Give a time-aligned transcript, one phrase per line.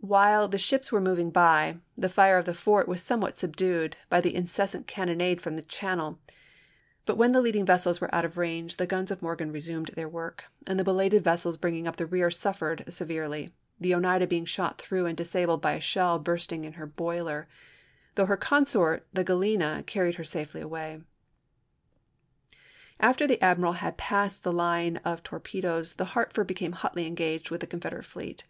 [0.00, 3.38] While Bay Fight; the ships were moving by, the fire of the fort was somewhat
[3.38, 6.18] subdued by the incessant cannonade from the channel;
[7.04, 10.08] but when the leading vessels were out of range, the guns of Morgan resumed their
[10.08, 14.80] work and the belated vessels bringing up the rear suffered severely, the Oneida being shot
[14.80, 17.46] through and disabled by a shell bursting in her boiler,
[18.16, 18.24] 234 ABRAHAM LINCOLN chap.x.
[18.24, 21.02] though her consort the Galena carried her safely away.
[22.98, 27.50] After the admiral had passed the line of tor pedoes the Hartford became hotly engaged
[27.50, 27.68] with Aug.
[27.68, 27.68] 5, 1864.
[27.68, 28.46] the Confederate fleet.